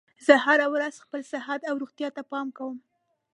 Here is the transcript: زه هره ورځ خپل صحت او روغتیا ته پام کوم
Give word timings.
زه 0.25 0.33
هره 0.45 0.67
ورځ 0.73 0.93
خپل 1.03 1.21
صحت 1.31 1.61
او 1.69 1.75
روغتیا 1.81 2.09
ته 2.15 2.21
پام 2.31 2.47
کوم 2.57 2.77